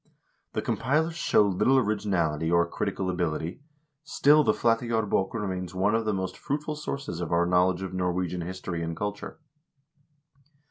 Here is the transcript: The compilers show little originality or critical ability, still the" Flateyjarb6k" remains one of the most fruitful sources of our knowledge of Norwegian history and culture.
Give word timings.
The 0.53 0.63
compilers 0.63 1.13
show 1.13 1.43
little 1.47 1.77
originality 1.77 2.49
or 2.51 2.65
critical 2.67 3.07
ability, 3.07 3.61
still 4.03 4.43
the" 4.43 4.51
Flateyjarb6k" 4.51 5.33
remains 5.39 5.75
one 5.75 5.93
of 5.93 6.05
the 6.05 6.11
most 6.13 6.39
fruitful 6.39 6.75
sources 6.75 7.21
of 7.21 7.31
our 7.31 7.45
knowledge 7.45 7.83
of 7.83 7.93
Norwegian 7.93 8.41
history 8.41 8.81
and 8.81 8.97
culture. 8.97 9.37